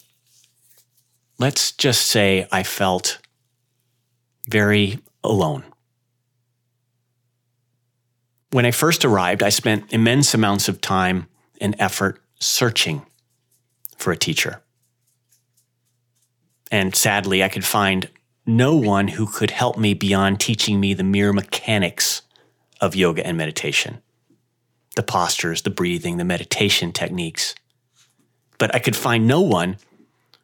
let's 1.38 1.72
just 1.72 2.02
say 2.06 2.46
I 2.52 2.62
felt 2.62 3.18
very 4.48 5.00
alone. 5.22 5.64
When 8.50 8.66
I 8.66 8.70
first 8.70 9.04
arrived, 9.04 9.42
I 9.42 9.48
spent 9.48 9.92
immense 9.92 10.34
amounts 10.34 10.68
of 10.68 10.80
time 10.80 11.26
and 11.60 11.74
effort 11.78 12.20
searching 12.40 13.06
for 13.96 14.12
a 14.12 14.16
teacher. 14.16 14.62
And 16.70 16.94
sadly, 16.94 17.42
I 17.42 17.48
could 17.48 17.64
find 17.64 18.08
no 18.46 18.74
one 18.76 19.08
who 19.08 19.26
could 19.26 19.50
help 19.50 19.78
me 19.78 19.94
beyond 19.94 20.40
teaching 20.40 20.80
me 20.80 20.94
the 20.94 21.04
mere 21.04 21.32
mechanics 21.32 22.22
of 22.80 22.94
yoga 22.94 23.26
and 23.26 23.36
meditation 23.36 24.00
the 24.96 25.02
postures, 25.02 25.62
the 25.62 25.70
breathing, 25.70 26.18
the 26.18 26.24
meditation 26.24 26.92
techniques. 26.92 27.56
But 28.58 28.72
I 28.72 28.78
could 28.78 28.94
find 28.94 29.26
no 29.26 29.40
one 29.40 29.78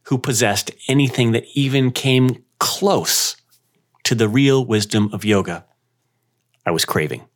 who 0.04 0.18
possessed 0.18 0.72
anything 0.88 1.30
that 1.32 1.44
even 1.54 1.92
came 1.92 2.44
close 2.58 3.36
to 4.02 4.16
the 4.16 4.28
real 4.28 4.64
wisdom 4.64 5.08
of 5.12 5.24
yoga 5.24 5.64
I 6.66 6.72
was 6.72 6.84
craving. 6.84 7.29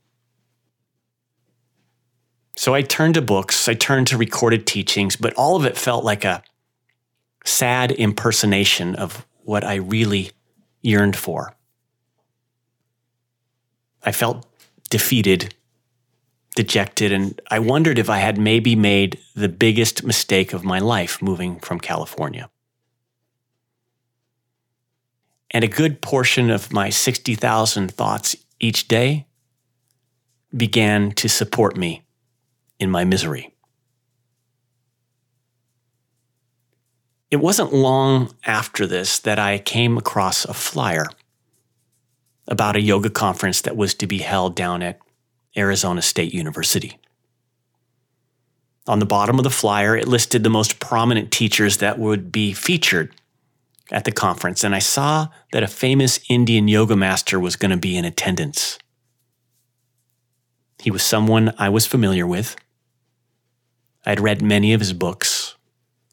So 2.56 2.74
I 2.74 2.82
turned 2.82 3.14
to 3.14 3.22
books, 3.22 3.68
I 3.68 3.74
turned 3.74 4.06
to 4.08 4.16
recorded 4.16 4.66
teachings, 4.66 5.16
but 5.16 5.34
all 5.34 5.56
of 5.56 5.64
it 5.64 5.76
felt 5.76 6.04
like 6.04 6.24
a 6.24 6.42
sad 7.44 7.90
impersonation 7.92 8.94
of 8.94 9.26
what 9.42 9.64
I 9.64 9.74
really 9.74 10.30
yearned 10.80 11.16
for. 11.16 11.54
I 14.02 14.12
felt 14.12 14.46
defeated, 14.88 15.54
dejected, 16.54 17.10
and 17.10 17.40
I 17.50 17.58
wondered 17.58 17.98
if 17.98 18.08
I 18.08 18.18
had 18.18 18.38
maybe 18.38 18.76
made 18.76 19.18
the 19.34 19.48
biggest 19.48 20.04
mistake 20.04 20.52
of 20.52 20.62
my 20.64 20.78
life 20.78 21.20
moving 21.20 21.58
from 21.58 21.80
California. 21.80 22.50
And 25.50 25.64
a 25.64 25.68
good 25.68 26.00
portion 26.00 26.50
of 26.50 26.72
my 26.72 26.90
60,000 26.90 27.90
thoughts 27.90 28.36
each 28.60 28.88
day 28.88 29.26
began 30.56 31.12
to 31.12 31.28
support 31.28 31.76
me 31.76 32.03
in 32.84 32.90
my 32.90 33.04
misery. 33.04 33.52
It 37.30 37.38
wasn't 37.38 37.72
long 37.72 38.32
after 38.46 38.86
this 38.86 39.18
that 39.18 39.40
I 39.40 39.58
came 39.58 39.98
across 39.98 40.44
a 40.44 40.54
flyer 40.54 41.06
about 42.46 42.76
a 42.76 42.80
yoga 42.80 43.10
conference 43.10 43.62
that 43.62 43.76
was 43.76 43.94
to 43.94 44.06
be 44.06 44.18
held 44.18 44.54
down 44.54 44.82
at 44.82 45.00
Arizona 45.56 46.02
State 46.02 46.32
University. 46.32 46.96
On 48.86 48.98
the 48.98 49.06
bottom 49.06 49.38
of 49.38 49.44
the 49.44 49.50
flyer, 49.50 49.96
it 49.96 50.06
listed 50.06 50.44
the 50.44 50.50
most 50.50 50.78
prominent 50.78 51.32
teachers 51.32 51.78
that 51.78 51.98
would 51.98 52.30
be 52.30 52.52
featured 52.52 53.14
at 53.90 54.04
the 54.04 54.12
conference, 54.12 54.62
and 54.62 54.74
I 54.74 54.78
saw 54.78 55.28
that 55.52 55.62
a 55.62 55.68
famous 55.68 56.20
Indian 56.28 56.68
yoga 56.68 56.96
master 56.96 57.40
was 57.40 57.56
going 57.56 57.70
to 57.70 57.76
be 57.76 57.96
in 57.96 58.04
attendance. 58.04 58.78
He 60.78 60.90
was 60.90 61.02
someone 61.02 61.54
I 61.58 61.70
was 61.70 61.86
familiar 61.86 62.26
with. 62.26 62.56
I'd 64.06 64.20
read 64.20 64.42
many 64.42 64.72
of 64.72 64.80
his 64.80 64.92
books, 64.92 65.54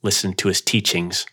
listened 0.01 0.37
to 0.39 0.47
his 0.47 0.61
teachings, 0.61 1.25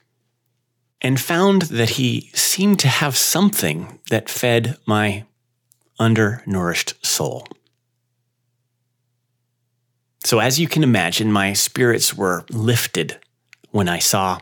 and 1.00 1.20
found 1.20 1.62
that 1.62 1.90
he 1.90 2.30
seemed 2.34 2.80
to 2.80 2.88
have 2.88 3.16
something 3.16 4.00
that 4.10 4.28
fed 4.28 4.76
my 4.86 5.24
undernourished 5.98 6.94
soul. 7.04 7.46
So, 10.24 10.40
as 10.40 10.58
you 10.58 10.66
can 10.66 10.82
imagine, 10.82 11.30
my 11.32 11.52
spirits 11.52 12.14
were 12.14 12.44
lifted 12.50 13.18
when 13.70 13.88
I 13.88 13.98
saw 14.00 14.40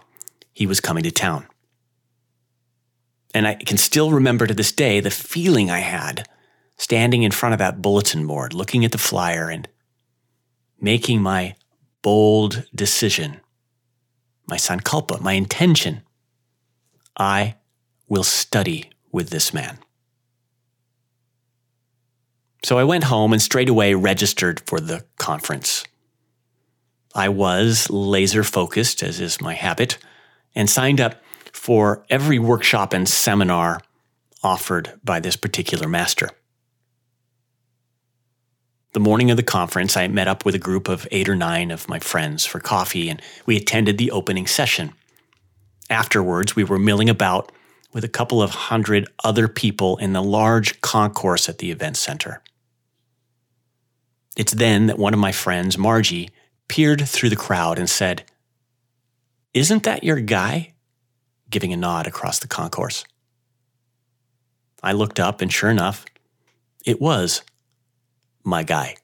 he 0.53 0.67
was 0.67 0.81
coming 0.81 1.05
to 1.05 1.11
town. 1.11 1.47
And 3.35 3.47
I 3.47 3.55
can 3.55 3.77
still 3.77 4.11
remember 4.11 4.47
to 4.47 4.55
this 4.55 4.73
day 4.73 5.01
the 5.01 5.11
feeling 5.11 5.71
I 5.71 5.81
had 5.81 6.27
standing 6.79 7.23
in 7.23 7.31
front 7.31 7.53
of 7.53 7.59
that 7.59 7.83
bulletin 7.83 8.27
board, 8.27 8.55
looking 8.55 8.85
at 8.85 8.93
the 8.93 8.99
flyer 8.99 9.51
and 9.51 9.69
making 10.81 11.21
my 11.21 11.55
bold 12.07 12.65
decision, 12.73 13.41
my 14.49 14.57
sankalpa, 14.57 15.21
my 15.21 15.33
intention. 15.33 16.03
I 17.19 17.57
will 18.07 18.23
study 18.23 18.93
with 19.11 19.31
this 19.31 19.53
man. 19.53 19.81
So 22.63 22.79
I 22.79 22.85
went 22.85 23.03
home 23.03 23.33
and 23.33 23.43
straight 23.43 23.69
away 23.69 23.95
registered 23.95 24.63
for 24.69 24.79
the 24.79 25.05
conference. 25.19 25.83
I 27.13 27.29
was 27.29 27.91
laser 27.91 28.45
focused, 28.45 29.03
as 29.03 29.19
is 29.19 29.41
my 29.41 29.55
habit, 29.55 29.99
and 30.55 30.71
signed 30.71 31.01
up 31.01 31.21
for 31.53 32.07
every 32.09 32.39
workshop 32.39 32.93
and 32.93 33.09
seminar 33.09 33.81
offered 34.45 34.93
by 35.03 35.19
this 35.19 35.35
particular 35.35 35.89
master. 35.89 36.31
The 38.97 39.01
morning 39.01 39.31
of 39.31 39.37
the 39.37 39.43
conference, 39.43 39.95
I 39.95 40.09
met 40.09 40.27
up 40.27 40.47
with 40.47 40.55
a 40.55 40.59
group 40.59 40.89
of 40.89 41.07
eight 41.11 41.29
or 41.29 41.37
nine 41.37 41.71
of 41.71 41.87
my 41.87 41.99
friends 41.99 42.47
for 42.47 42.61
coffee, 42.61 43.11
and 43.11 43.21
we 43.45 43.55
attended 43.55 43.99
the 43.99 44.11
opening 44.11 44.47
session. 44.47 44.95
Afterwards, 45.91 46.57
we 46.57 46.65
were 46.65 46.79
milling 46.79 47.11
about 47.11 47.53
with 47.93 48.05
a 48.05 48.09
couple 48.09 48.41
of 48.41 48.53
hundred 48.53 49.07
other 49.23 49.49
people 49.49 49.99
in 49.99 50.15
the 50.15 50.23
large 50.23 50.81
concourse 50.81 51.47
at 51.47 51.59
the 51.59 51.71
event 51.71 51.99
center. 51.99 52.43
It's 54.35 54.55
then 54.55 54.87
that 54.87 54.99
one 54.99 55.13
of 55.13 55.21
my 55.21 55.31
friends, 55.31 55.77
Margie, 55.77 56.31
peered 56.67 57.07
through 57.07 57.29
the 57.29 57.37
crowd 57.37 57.79
and 57.79 57.91
said, 57.91 58.25
Isn't 59.53 59.83
that 59.83 60.05
your 60.05 60.21
guy? 60.21 60.73
giving 61.51 61.75
a 61.75 61.77
nod 61.77 62.07
across 62.07 62.39
the 62.39 62.49
concourse. 62.49 63.05
I 64.83 64.93
looked 64.93 65.21
up, 65.21 65.43
and 65.43 65.53
sure 65.53 65.69
enough, 65.69 66.07
it 66.87 66.99
was 66.99 67.43
my 68.47 68.63
guy. 68.63 68.97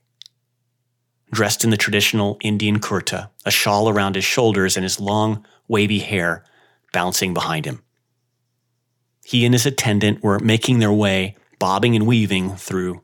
Dressed 1.31 1.65
in 1.65 1.71
the 1.71 1.77
traditional 1.77 2.39
Indian 2.41 2.79
kurta, 2.79 3.31
a 3.45 3.51
shawl 3.51 3.89
around 3.89 4.15
his 4.15 4.25
shoulders, 4.25 4.77
and 4.77 4.85
his 4.85 5.01
long, 5.01 5.45
wavy 5.69 5.99
hair 5.99 6.45
bouncing 6.93 7.35
behind 7.35 7.65
him. 7.65 7.83
He 9.25 9.45
and 9.45 9.55
his 9.55 9.67
attendant 9.67 10.23
were 10.23 10.39
making 10.39 10.79
their 10.79 10.93
way, 10.93 11.37
bobbing 11.59 11.97
and 11.97 12.07
weaving 12.07 12.57
through 12.57 13.03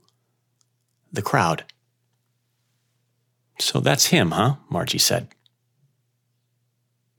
the 1.12 1.22
crowd. 1.22 1.64
So 3.58 3.80
that's 3.80 4.06
him, 4.06 4.32
huh? 4.32 4.56
Margie 4.68 4.98
said. 4.98 5.28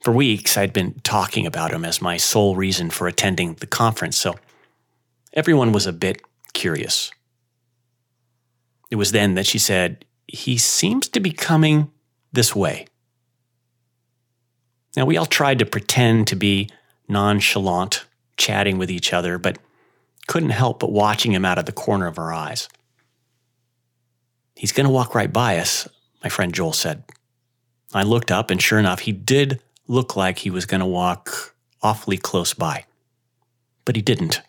For 0.01 0.13
weeks, 0.13 0.58
I'd 0.58 0.71
been 0.71 1.01
talking 1.03 1.45
about 1.45 1.71
him 1.71 1.84
as 1.84 2.01
my 2.01 2.17
sole 2.17 2.55
reason 2.55 2.89
for 2.89 3.08
attending 3.08 3.55
the 3.55 3.67
conference, 3.67 4.17
so 4.17 4.36
everyone 5.34 5.73
was 5.73 5.86
a 5.86 5.93
bit 5.93 6.21
curious. 6.53 7.12
It 8.89 8.95
was 8.95 9.12
then 9.12 9.36
that 9.36 9.45
she 9.45 9.60
said, 9.60 10.06
He 10.28 10.58
seems 10.58 11.08
to 11.10 11.19
be 11.19 11.32
coming 11.32 11.91
this 12.32 12.56
way. 12.56 12.88
Now, 14.95 15.06
we 15.06 15.17
all 15.17 15.25
tried 15.25 15.60
to 15.60 15.65
pretend 15.65 16.28
to 16.28 16.36
be 16.36 16.69
nonchalant, 17.08 18.06
chatting 18.38 18.78
with 18.78 18.89
each 18.89 19.13
other, 19.13 19.38
but 19.38 19.58
couldn't 20.28 20.49
help 20.49 20.80
but 20.80 20.91
watching 20.91 21.32
him 21.32 21.45
out 21.45 21.58
of 21.58 21.65
the 21.65 21.71
corner 21.71 22.08
of 22.08 22.17
our 22.17 22.34
eyes. 22.34 22.69
He's 24.56 24.71
going 24.71 24.86
to 24.86 24.93
walk 24.93 25.15
right 25.15 25.32
by 25.32 25.58
us, 25.58 25.88
my 26.23 26.30
friend 26.30 26.54
Joel 26.54 26.73
said. 26.73 27.04
I 27.93 28.04
looked 28.04 28.32
up, 28.32 28.52
and 28.52 28.62
sure 28.62 28.78
enough, 28.78 29.02
he 29.02 29.12
did 29.12 29.62
look 29.88 30.15
like 30.15 30.39
he 30.39 30.49
was 30.49 30.65
going 30.65 30.82
to 30.82 30.86
walk 30.86 31.56
awfully 31.82 32.17
close 32.17 32.54
by. 32.54 32.86
But 33.86 33.95
he 33.95 34.02
didn't. 34.02 34.41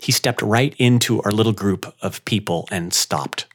He 0.00 0.12
stepped 0.12 0.40
right 0.40 0.74
into 0.78 1.22
our 1.22 1.30
little 1.30 1.52
group 1.52 1.94
of 2.00 2.24
people 2.24 2.66
and 2.70 2.92
stopped. 2.92 3.46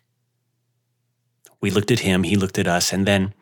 We 1.59 1.71
looked 1.71 1.91
at 1.91 2.01
him, 2.01 2.23
he 2.23 2.35
looked 2.35 2.59
at 2.59 2.67
us, 2.67 2.93
and 2.93 3.07
then, 3.07 3.33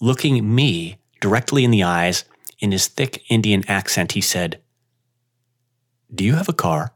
looking 0.00 0.54
me 0.54 0.98
directly 1.20 1.64
in 1.64 1.70
the 1.70 1.82
eyes, 1.82 2.24
in 2.58 2.72
his 2.72 2.86
thick 2.88 3.24
Indian 3.30 3.64
accent, 3.68 4.12
he 4.12 4.20
said, 4.20 4.60
Do 6.14 6.24
you 6.24 6.34
have 6.34 6.48
a 6.48 6.54
car? 6.54 6.92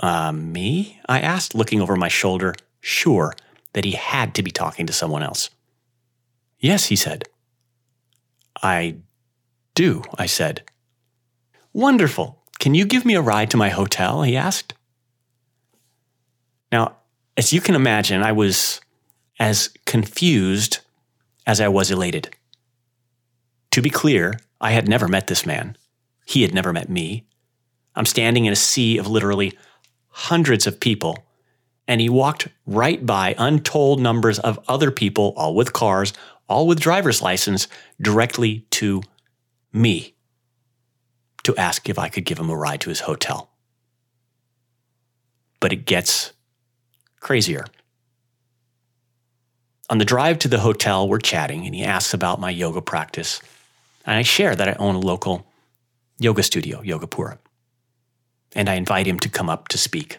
Uh, 0.00 0.32
me? 0.32 1.00
I 1.08 1.20
asked, 1.20 1.54
looking 1.54 1.80
over 1.80 1.94
my 1.94 2.08
shoulder, 2.08 2.54
sure 2.80 3.34
that 3.72 3.84
he 3.84 3.92
had 3.92 4.34
to 4.34 4.42
be 4.42 4.50
talking 4.50 4.86
to 4.86 4.92
someone 4.92 5.22
else. 5.22 5.50
Yes, 6.58 6.86
he 6.86 6.96
said. 6.96 7.24
I 8.62 8.96
do, 9.74 10.02
I 10.16 10.26
said. 10.26 10.64
Wonderful. 11.72 12.42
Can 12.66 12.74
you 12.74 12.84
give 12.84 13.04
me 13.04 13.14
a 13.14 13.22
ride 13.22 13.50
to 13.50 13.56
my 13.56 13.68
hotel? 13.68 14.22
He 14.22 14.36
asked. 14.36 14.74
Now, 16.72 16.96
as 17.36 17.52
you 17.52 17.60
can 17.60 17.76
imagine, 17.76 18.24
I 18.24 18.32
was 18.32 18.80
as 19.38 19.70
confused 19.84 20.80
as 21.46 21.60
I 21.60 21.68
was 21.68 21.92
elated. 21.92 22.34
To 23.70 23.80
be 23.80 23.88
clear, 23.88 24.40
I 24.60 24.72
had 24.72 24.88
never 24.88 25.06
met 25.06 25.28
this 25.28 25.46
man. 25.46 25.76
He 26.24 26.42
had 26.42 26.52
never 26.52 26.72
met 26.72 26.90
me. 26.90 27.28
I'm 27.94 28.04
standing 28.04 28.46
in 28.46 28.52
a 28.52 28.56
sea 28.56 28.98
of 28.98 29.06
literally 29.06 29.56
hundreds 30.08 30.66
of 30.66 30.80
people, 30.80 31.24
and 31.86 32.00
he 32.00 32.08
walked 32.08 32.48
right 32.66 33.06
by 33.06 33.36
untold 33.38 34.00
numbers 34.00 34.40
of 34.40 34.58
other 34.66 34.90
people, 34.90 35.34
all 35.36 35.54
with 35.54 35.72
cars, 35.72 36.12
all 36.48 36.66
with 36.66 36.80
driver's 36.80 37.22
license, 37.22 37.68
directly 38.00 38.66
to 38.70 39.04
me 39.72 40.15
to 41.46 41.56
ask 41.56 41.88
if 41.88 41.98
I 41.98 42.08
could 42.08 42.24
give 42.24 42.38
him 42.38 42.50
a 42.50 42.56
ride 42.56 42.80
to 42.82 42.88
his 42.88 43.00
hotel. 43.00 43.50
But 45.60 45.72
it 45.72 45.86
gets 45.86 46.32
crazier. 47.20 47.64
On 49.88 49.98
the 49.98 50.04
drive 50.04 50.40
to 50.40 50.48
the 50.48 50.58
hotel, 50.58 51.08
we're 51.08 51.18
chatting, 51.18 51.64
and 51.64 51.74
he 51.74 51.84
asks 51.84 52.12
about 52.12 52.40
my 52.40 52.50
yoga 52.50 52.82
practice. 52.82 53.40
And 54.04 54.16
I 54.16 54.22
share 54.22 54.56
that 54.56 54.68
I 54.68 54.72
own 54.74 54.96
a 54.96 55.00
local 55.00 55.46
yoga 56.18 56.42
studio, 56.42 56.82
Yogapura. 56.82 57.38
And 58.56 58.68
I 58.68 58.74
invite 58.74 59.06
him 59.06 59.20
to 59.20 59.28
come 59.28 59.48
up 59.48 59.68
to 59.68 59.78
speak. 59.78 60.18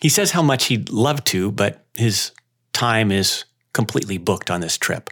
He 0.00 0.08
says 0.08 0.30
how 0.30 0.42
much 0.42 0.66
he'd 0.66 0.90
love 0.90 1.24
to, 1.24 1.50
but 1.50 1.84
his 1.96 2.30
time 2.72 3.10
is 3.10 3.44
completely 3.72 4.18
booked 4.18 4.50
on 4.50 4.60
this 4.60 4.78
trip. 4.78 5.10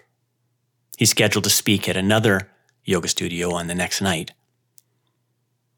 He's 0.97 1.11
scheduled 1.11 1.45
to 1.45 1.51
speak 1.51 1.89
at 1.89 1.97
another 1.97 2.49
yoga 2.85 3.09
studio 3.09 3.53
on 3.53 3.67
the 3.67 3.75
next 3.75 4.01
night. 4.01 4.31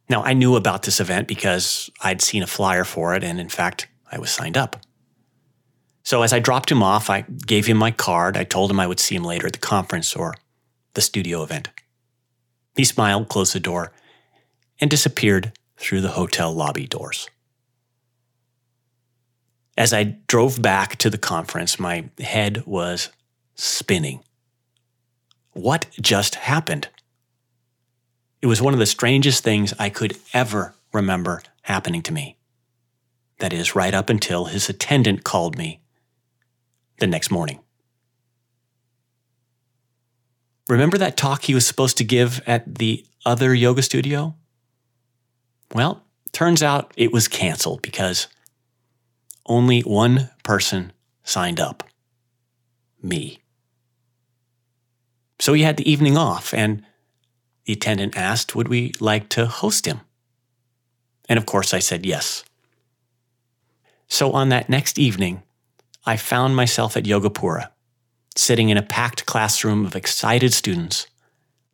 Now, 0.08 0.22
I 0.22 0.32
knew 0.32 0.56
about 0.56 0.84
this 0.84 1.00
event 1.00 1.28
because 1.28 1.90
I'd 2.00 2.22
seen 2.22 2.42
a 2.42 2.46
flyer 2.46 2.84
for 2.84 3.14
it, 3.14 3.22
and 3.22 3.38
in 3.38 3.48
fact, 3.48 3.88
I 4.10 4.18
was 4.18 4.30
signed 4.30 4.56
up. 4.56 4.76
So 6.02 6.22
as 6.22 6.32
I 6.32 6.38
dropped 6.38 6.70
him 6.70 6.82
off, 6.82 7.10
I 7.10 7.22
gave 7.46 7.66
him 7.66 7.76
my 7.76 7.90
card. 7.90 8.36
I 8.36 8.44
told 8.44 8.70
him 8.70 8.80
I 8.80 8.86
would 8.86 9.00
see 9.00 9.14
him 9.14 9.24
later 9.24 9.46
at 9.46 9.52
the 9.52 9.58
conference 9.58 10.16
or 10.16 10.34
the 10.94 11.02
studio 11.02 11.42
event. 11.42 11.68
He 12.74 12.84
smiled, 12.84 13.28
closed 13.28 13.52
the 13.52 13.60
door, 13.60 13.92
and 14.80 14.90
disappeared 14.90 15.52
through 15.76 16.00
the 16.00 16.12
hotel 16.12 16.52
lobby 16.52 16.86
doors. 16.86 17.28
As 19.76 19.92
I 19.92 20.16
drove 20.26 20.62
back 20.62 20.96
to 20.96 21.10
the 21.10 21.18
conference, 21.18 21.78
my 21.78 22.08
head 22.18 22.64
was 22.66 23.10
spinning. 23.54 24.24
What 25.52 25.88
just 26.00 26.36
happened? 26.36 26.88
It 28.40 28.46
was 28.46 28.62
one 28.62 28.72
of 28.72 28.78
the 28.78 28.86
strangest 28.86 29.42
things 29.42 29.74
I 29.78 29.90
could 29.90 30.16
ever 30.32 30.74
remember 30.92 31.42
happening 31.62 32.02
to 32.02 32.12
me. 32.12 32.36
That 33.38 33.52
is, 33.52 33.74
right 33.74 33.94
up 33.94 34.10
until 34.10 34.46
his 34.46 34.68
attendant 34.68 35.24
called 35.24 35.56
me 35.56 35.80
the 36.98 37.06
next 37.06 37.30
morning. 37.30 37.60
Remember 40.68 40.98
that 40.98 41.16
talk 41.16 41.44
he 41.44 41.54
was 41.54 41.66
supposed 41.66 41.96
to 41.98 42.04
give 42.04 42.40
at 42.46 42.76
the 42.76 43.04
other 43.24 43.54
yoga 43.54 43.82
studio? 43.82 44.34
Well, 45.74 46.04
turns 46.32 46.62
out 46.62 46.92
it 46.96 47.12
was 47.12 47.28
canceled 47.28 47.82
because 47.82 48.26
only 49.46 49.80
one 49.80 50.30
person 50.42 50.92
signed 51.24 51.58
up 51.58 51.84
me. 53.02 53.38
So 55.38 55.52
he 55.52 55.62
had 55.62 55.76
the 55.76 55.90
evening 55.90 56.16
off, 56.16 56.52
and 56.52 56.84
the 57.68 57.74
attendant 57.74 58.16
asked, 58.16 58.56
Would 58.56 58.68
we 58.68 58.94
like 58.98 59.28
to 59.28 59.44
host 59.44 59.84
him? 59.84 60.00
And 61.28 61.38
of 61.38 61.44
course, 61.44 61.74
I 61.74 61.80
said 61.80 62.06
yes. 62.06 62.42
So 64.08 64.32
on 64.32 64.48
that 64.48 64.70
next 64.70 64.98
evening, 64.98 65.42
I 66.06 66.16
found 66.16 66.56
myself 66.56 66.96
at 66.96 67.04
Yogapura, 67.04 67.68
sitting 68.34 68.70
in 68.70 68.78
a 68.78 68.82
packed 68.82 69.26
classroom 69.26 69.84
of 69.84 69.94
excited 69.94 70.54
students, 70.54 71.08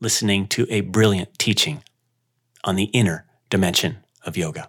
listening 0.01 0.49
to 0.49 0.67
a 0.69 0.81
brilliant 0.81 1.39
teaching 1.39 1.85
on 2.65 2.75
the 2.75 2.87
inner 2.87 3.25
dimension 3.49 3.99
of 4.27 4.37
yoga. 4.37 4.69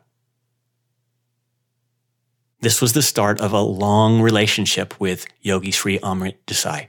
This 2.61 2.83
was 2.83 2.93
the 2.93 3.01
start 3.01 3.41
of 3.41 3.51
a 3.51 3.61
long 3.61 4.21
relationship 4.21 4.99
with 4.99 5.25
Yogi 5.41 5.71
Sri 5.71 5.97
Amrit 5.97 6.35
Desai, 6.45 6.87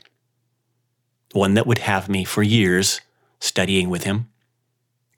one 1.33 1.55
that 1.55 1.66
would 1.66 1.79
have 1.79 2.11
me 2.11 2.25
for 2.25 2.42
years 2.42 3.01
studying 3.40 3.88
with 3.88 4.05
him, 4.05 4.29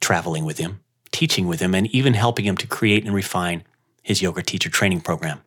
traveling 0.01 0.45
with 0.45 0.59
him, 0.59 0.81
teaching 1.11 1.47
with 1.47 1.61
him, 1.61 1.75
and 1.75 1.87
even 1.89 2.15
helping 2.15 2.45
him 2.45 2.57
to 2.57 2.67
create 2.67 3.05
and 3.05 3.15
refine 3.15 3.65
his 4.03 4.23
yoga 4.23 4.43
teacher 4.43 4.69
training 4.69 5.01
program. 5.01 5.41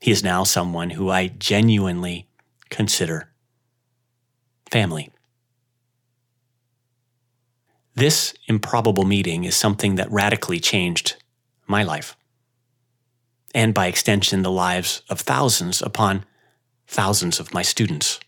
He 0.00 0.10
is 0.10 0.22
now 0.22 0.44
someone 0.44 0.90
who 0.90 1.10
I 1.10 1.28
genuinely 1.28 2.28
consider 2.68 3.28
family. 4.70 5.10
This 7.94 8.34
improbable 8.48 9.04
meeting 9.04 9.44
is 9.44 9.56
something 9.56 9.94
that 9.94 10.10
radically 10.10 10.58
changed 10.58 11.16
my 11.66 11.82
life 11.82 12.16
and 13.54 13.72
by 13.72 13.86
extension, 13.86 14.42
the 14.42 14.50
lives 14.50 15.02
of 15.08 15.20
thousands 15.20 15.80
upon 15.80 16.24
thousands 16.88 17.38
of 17.38 17.54
my 17.54 17.62
students. 17.62 18.18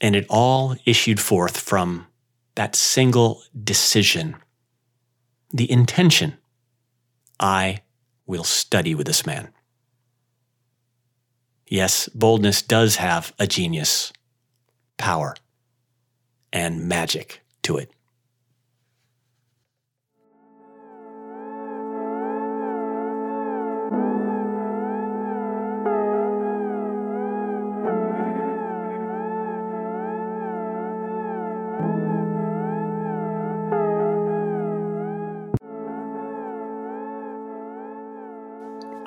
And 0.00 0.14
it 0.14 0.26
all 0.28 0.76
issued 0.84 1.20
forth 1.20 1.58
from 1.58 2.06
that 2.54 2.76
single 2.76 3.42
decision, 3.64 4.36
the 5.52 5.70
intention 5.70 6.36
I 7.38 7.82
will 8.26 8.44
study 8.44 8.94
with 8.94 9.06
this 9.06 9.24
man. 9.26 9.52
Yes, 11.66 12.08
boldness 12.10 12.62
does 12.62 12.96
have 12.96 13.34
a 13.38 13.46
genius, 13.46 14.12
power, 14.98 15.34
and 16.52 16.88
magic 16.88 17.42
to 17.62 17.76
it. 17.76 17.90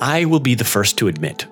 I 0.02 0.24
will 0.24 0.40
be 0.40 0.56
the 0.56 0.64
first 0.64 0.98
to 1.00 1.10
admit 1.10 1.46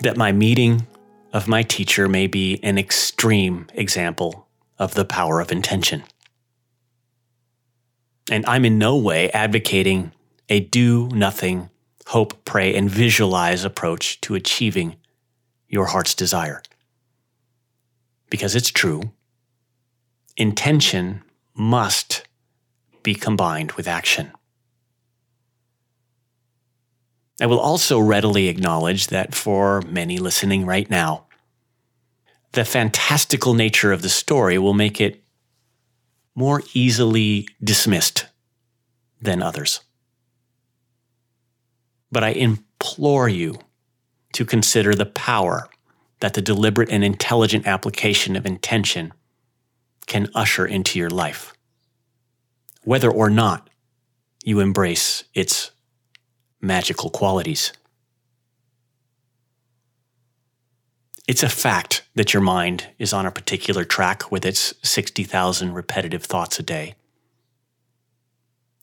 that 0.00 0.16
my 0.16 0.32
meeting 0.32 0.86
of 1.34 1.46
my 1.46 1.62
teacher 1.62 2.08
may 2.08 2.26
be 2.26 2.58
an 2.62 2.78
extreme 2.78 3.66
example 3.74 4.48
of 4.78 4.94
the 4.94 5.04
power 5.04 5.38
of 5.38 5.52
intention. 5.52 6.04
And 8.30 8.46
I'm 8.46 8.64
in 8.64 8.78
no 8.78 8.96
way 8.96 9.30
advocating 9.32 10.12
a 10.48 10.60
do 10.60 11.08
nothing, 11.08 11.68
hope, 12.06 12.46
pray, 12.46 12.74
and 12.74 12.88
visualize 12.88 13.62
approach 13.62 14.22
to 14.22 14.34
achieving 14.34 14.96
your 15.68 15.84
heart's 15.84 16.14
desire. 16.14 16.62
Because 18.30 18.56
it's 18.56 18.70
true, 18.70 19.12
intention 20.38 21.22
must 21.54 22.26
be 23.02 23.14
combined 23.14 23.72
with 23.72 23.86
action. 23.86 24.32
I 27.40 27.46
will 27.46 27.60
also 27.60 27.98
readily 28.00 28.48
acknowledge 28.48 29.08
that 29.08 29.34
for 29.34 29.82
many 29.82 30.18
listening 30.18 30.66
right 30.66 30.88
now, 30.90 31.26
the 32.52 32.64
fantastical 32.64 33.54
nature 33.54 33.92
of 33.92 34.02
the 34.02 34.08
story 34.08 34.58
will 34.58 34.74
make 34.74 35.00
it 35.00 35.22
more 36.34 36.62
easily 36.72 37.48
dismissed 37.62 38.26
than 39.20 39.42
others. 39.42 39.80
But 42.10 42.24
I 42.24 42.30
implore 42.30 43.28
you 43.28 43.58
to 44.32 44.44
consider 44.44 44.94
the 44.94 45.06
power 45.06 45.68
that 46.20 46.34
the 46.34 46.42
deliberate 46.42 46.90
and 46.90 47.04
intelligent 47.04 47.66
application 47.66 48.34
of 48.34 48.46
intention 48.46 49.12
can 50.06 50.28
usher 50.34 50.66
into 50.66 50.98
your 50.98 51.10
life, 51.10 51.52
whether 52.82 53.10
or 53.10 53.30
not 53.30 53.68
you 54.42 54.60
embrace 54.60 55.24
its 55.34 55.70
magical 56.60 57.10
qualities. 57.10 57.72
It's 61.26 61.42
a 61.42 61.48
fact 61.48 62.04
that 62.14 62.32
your 62.32 62.42
mind 62.42 62.88
is 62.98 63.12
on 63.12 63.26
a 63.26 63.30
particular 63.30 63.84
track 63.84 64.32
with 64.32 64.46
its 64.46 64.74
60,000 64.82 65.74
repetitive 65.74 66.24
thoughts 66.24 66.58
a 66.58 66.62
day. 66.62 66.94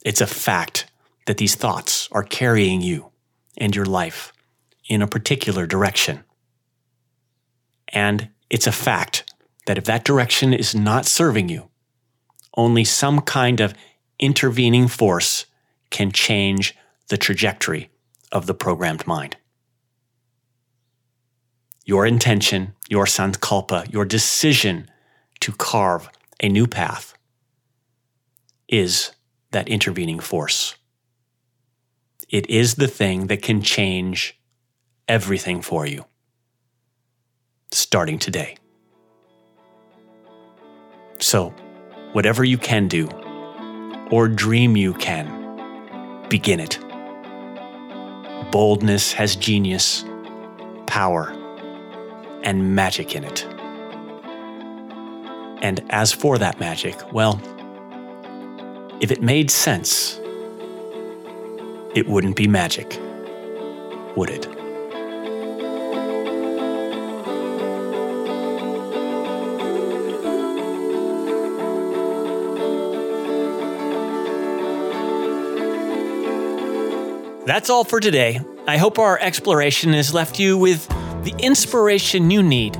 It's 0.06 0.22
a 0.22 0.28
fact 0.28 0.86
that 1.26 1.38
these 1.38 1.56
thoughts 1.56 2.08
are 2.12 2.24
carrying 2.24 2.82
you 2.82 3.12
and 3.58 3.76
your 3.76 3.86
life 3.86 4.32
in 4.88 5.02
a 5.02 5.08
particular 5.08 5.66
direction. 5.66 6.24
And 7.90 8.30
it's 8.50 8.68
a 8.68 8.72
fact 8.72 9.34
that 9.66 9.80
if 9.80 9.86
that 9.86 10.06
direction 10.06 10.54
is 10.54 10.76
not 10.76 11.08
serving 11.08 11.50
you, 11.50 11.70
only 12.56 12.84
some 12.84 13.22
kind 13.22 13.60
of 13.60 13.74
intervening 14.20 14.88
force 14.88 15.46
can 15.90 16.12
change 16.12 16.76
the 17.08 17.18
trajectory 17.18 17.90
of 18.32 18.46
the 18.46 18.54
programmed 18.54 19.06
mind. 19.06 19.38
Your 21.86 22.06
intention, 22.06 22.74
your 22.90 23.06
sankalpa, 23.06 23.92
your 23.92 24.06
decision 24.06 24.90
to 25.42 25.52
carve 25.52 26.10
a 26.42 26.50
new 26.50 26.66
path 26.66 27.16
is 28.68 29.12
that 29.52 29.68
intervening 29.68 30.20
force. 30.20 30.76
It 32.28 32.50
is 32.50 32.76
the 32.76 32.88
thing 32.88 33.28
that 33.28 33.44
can 33.44 33.62
change 33.62 34.40
everything 35.08 35.62
for 35.62 35.86
you, 35.86 36.06
starting 37.72 38.18
today. 38.18 38.58
So, 41.20 41.54
whatever 42.14 42.44
you 42.44 42.58
can 42.58 42.88
do, 42.88 43.08
or 44.12 44.28
dream 44.28 44.76
you 44.76 44.94
can, 44.96 46.28
begin 46.30 46.60
it. 46.60 46.85
Boldness 48.56 49.12
has 49.12 49.36
genius, 49.36 50.06
power, 50.88 51.28
and 52.42 52.74
magic 52.74 53.14
in 53.14 53.26
it. 53.26 53.44
And 55.62 55.84
as 55.90 56.14
for 56.14 56.38
that 56.38 56.58
magic, 56.58 56.96
well, 57.12 57.38
if 59.02 59.12
it 59.12 59.22
made 59.22 59.52
sense, 59.52 60.22
it 61.96 62.08
wouldn't 62.08 62.38
be 62.38 62.48
magic, 62.48 62.98
would 64.16 64.30
it? 64.30 64.48
That's 77.46 77.70
all 77.70 77.84
for 77.84 78.00
today. 78.00 78.40
I 78.66 78.78
hope 78.78 78.98
our 78.98 79.20
exploration 79.20 79.94
has 79.94 80.12
left 80.12 80.40
you 80.40 80.58
with 80.58 80.88
the 81.24 81.36
inspiration 81.38 82.32
you 82.32 82.42
need 82.42 82.74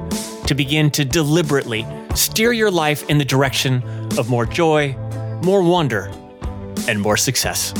to 0.48 0.56
begin 0.56 0.90
to 0.92 1.06
deliberately 1.06 1.86
steer 2.16 2.52
your 2.52 2.72
life 2.72 3.08
in 3.08 3.20
the 3.20 3.26
direction 3.26 3.84
of 4.18 4.28
more 4.28 4.48
joy, 4.48 4.94
more 5.44 5.62
wonder, 5.62 6.12
and 6.88 7.00
more 7.00 7.16
success. 7.16 7.74